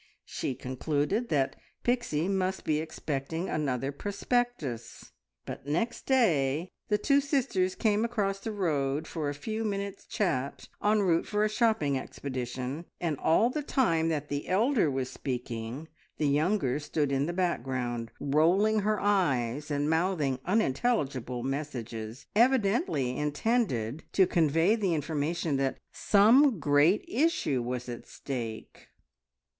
She 0.25 0.55
concluded 0.55 1.29
that 1.29 1.55
Pixie 1.83 2.27
must 2.27 2.65
be 2.65 2.79
expecting 2.79 3.47
another 3.49 3.91
prospectus, 3.91 5.11
but 5.45 5.67
next 5.67 6.07
day 6.07 6.71
the 6.87 6.97
two 6.97 7.21
sisters 7.21 7.75
came 7.75 8.03
across 8.03 8.39
the 8.39 8.51
road 8.51 9.05
for 9.05 9.29
a 9.29 9.35
few 9.35 9.63
minutes' 9.63 10.07
chat 10.07 10.67
en 10.83 11.03
route 11.03 11.27
for 11.27 11.43
a 11.45 11.49
shopping 11.49 11.99
expedition, 11.99 12.85
and 12.99 13.15
all 13.19 13.51
the 13.51 13.61
time 13.61 14.09
that 14.09 14.27
the 14.27 14.47
elder 14.49 14.89
was 14.89 15.07
speaking, 15.11 15.87
the 16.17 16.27
younger 16.27 16.79
stood 16.79 17.11
in 17.11 17.27
the 17.27 17.31
background, 17.31 18.09
rolling 18.19 18.79
her 18.79 18.99
eyes 18.99 19.69
and 19.69 19.87
mouthing 19.87 20.39
unintelligible 20.45 21.43
messages, 21.43 22.25
evidently 22.35 23.15
intended 23.15 24.03
to 24.13 24.25
convey 24.25 24.73
the 24.75 24.95
information 24.95 25.57
that 25.57 25.77
some 25.91 26.59
great 26.59 27.05
issue 27.07 27.61
was 27.61 27.87
at 27.87 28.07
stake. 28.07 28.87